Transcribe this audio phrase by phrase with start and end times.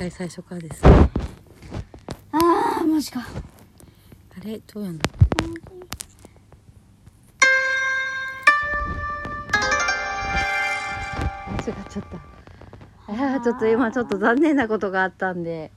[0.00, 0.82] 回最初からです。
[0.82, 0.90] ね
[2.32, 3.20] ああマジか。
[3.20, 4.58] あれ？
[4.72, 5.04] どうやんだ
[11.48, 12.04] 間違っちゃっ
[13.06, 15.70] たいやーちょっと今ちょっと残念なことがあったんで。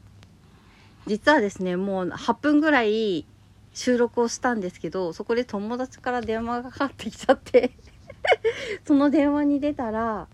[1.06, 3.26] 実はですねもう8分ぐらい
[3.74, 7.72] 収録をしたんですけどそこで友達から電話がかかってきちゃって。
[8.88, 10.30] その電話に出たら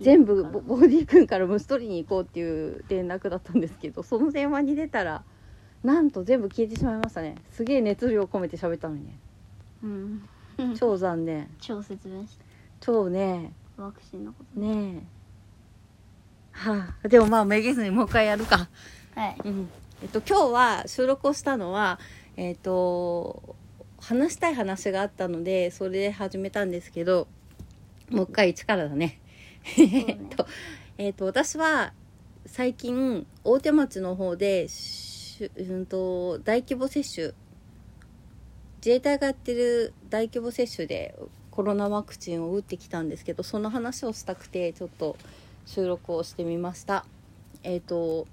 [0.00, 5.22] 全部ボボディ君から虫取りに行こうっていう連絡だったんですけどその電話に出たら
[5.84, 7.36] なんと全部消えてしまいましたね。
[7.50, 9.18] すげえ熱量込めて喋ったのにね。
[9.82, 10.22] うん。
[10.76, 11.48] 超残念。
[11.58, 12.44] 超説明して
[12.80, 13.52] 超ね。
[13.76, 14.60] ワクチンのこと。
[14.60, 15.02] ねえ。
[16.52, 17.08] はあ。
[17.08, 18.68] でもまあめげずにもう一回やるか。
[19.14, 19.36] はい。
[19.44, 19.68] うん。
[20.02, 21.98] えっと今日は収録をしたのは
[22.36, 23.54] えっと
[24.00, 27.28] 話したい話があったのでそれで始めたんですけど
[28.10, 29.19] もう一回一からだね
[29.64, 30.46] う えっと、
[30.98, 31.92] えっと、私は
[32.46, 34.66] 最近大手町の方で、
[35.56, 37.32] うん、と大規模接種
[38.76, 41.14] 自衛隊がやってる大規模接種で
[41.50, 45.16] コロナワクチンを打ってきたんですけどその話をしたくてちょっと
[45.66, 47.04] 収録をしてみました。
[47.62, 48.26] えっ、と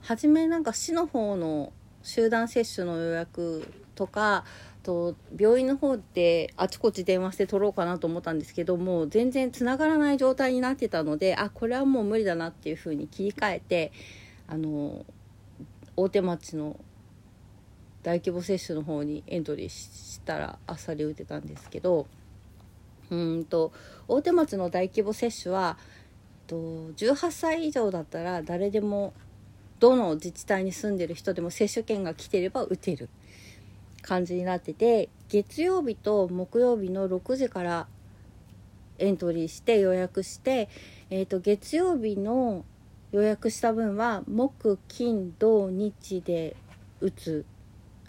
[0.00, 4.44] 初めなんか市の方の集団接種の予約とか
[4.82, 13.92] と病院の方であちこち電話して取ろうかなと思ったんですけどもう全然つながらない状態になってたのであこれはもう無理だなっていう風に切り替えて
[14.46, 15.04] あの
[15.96, 16.78] 大手町の
[18.02, 22.06] 大規模接種の方にエントリーしたらあっさり打てたんですけど
[23.10, 23.72] うんと
[24.06, 26.56] 大手町の大規模接種はえっと
[26.96, 29.12] 18歳以上だったら誰でも
[29.80, 33.08] どの自治体に住んでる人でも接種券が来てれば打てる。
[34.08, 37.86] 感じになってて月曜日と木曜日の6時から
[38.96, 40.70] エントリーして予約して、
[41.10, 42.64] えー、と月曜日の
[43.12, 46.56] 予約した分は木金土日で
[47.00, 47.44] 打つ。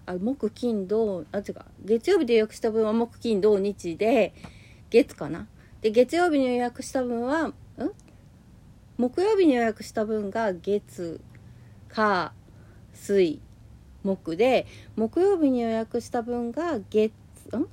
[0.06, 1.56] あ木金土あ違う。
[1.84, 4.34] 月曜日で予約した分は木金土日で
[4.90, 5.48] 月かな。
[5.82, 7.54] で月曜日に予約した分はん？
[8.98, 11.22] 木曜日に予約した分が月
[11.90, 12.32] 火
[12.94, 13.42] 水。
[14.04, 14.66] 木で
[14.96, 17.12] 木曜日に予約した分が月
[17.56, 17.68] ん？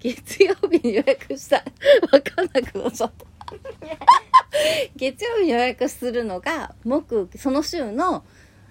[0.00, 1.56] 月曜日に予約した
[2.12, 3.26] わかんなくなっちゃった。
[4.96, 8.24] 月曜日に予約するのが木その週の、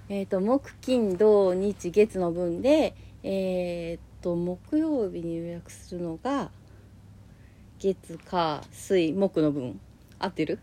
[0.09, 6.51] えー、と木金土日月の分でえっ、と木曜日に予約するのが
[7.79, 9.79] 月火水木の分。
[10.19, 10.59] 合ってる？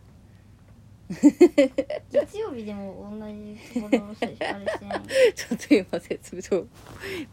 [2.11, 5.01] 月曜日でも同じところしかあれしてない？
[5.35, 6.67] ちょっと今説明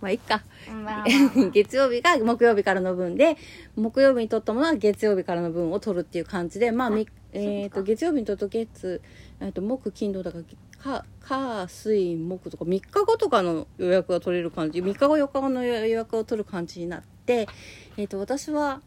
[0.01, 0.43] まあいっか。
[0.69, 3.37] うんまあまあまあ 月曜日が木曜日からの分で
[3.75, 9.01] 木曜日に取ったものは月曜日からの分を取るっていう感じでまあみえー、と月曜日に取ると月、
[9.39, 10.43] えー、と木金土だから
[10.77, 14.81] か火水木とか3日後とかの予約が取れる感じ。
[14.81, 17.47] 3日後4日後の予約を取る感じになって、
[17.95, 18.81] えー、と私は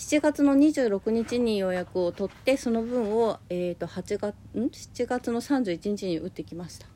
[0.00, 6.86] 7月の26日に予約を取ってその分を、えー、と8月ん？7月の31日に打ってきました。
[6.86, 6.88] っ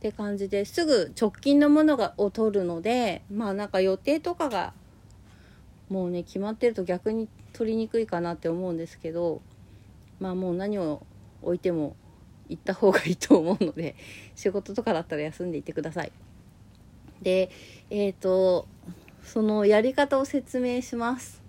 [0.00, 4.72] て感じですぐ直近のものがを取るのでまあなんか予定とかが
[5.90, 9.42] もうね決まってると逆に取りにくいかなって思うんですけど
[10.20, 11.02] まあもう何を
[11.42, 11.96] 置いても
[12.48, 13.94] 行った方がいいと思うので
[14.34, 16.12] 仕事とかだったら休んでいってください。
[17.20, 17.50] で
[17.90, 18.66] えっ、と
[19.22, 21.39] そのやり方を説明します。